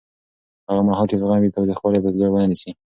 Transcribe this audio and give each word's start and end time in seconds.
هغه 0.69 0.81
مهال 0.87 1.05
چې 1.11 1.19
زغم 1.21 1.39
وي، 1.41 1.53
تاوتریخوالی 1.55 1.99
به 2.03 2.09
ځای 2.19 2.29
ونه 2.31 2.47
نیسي. 2.51 2.71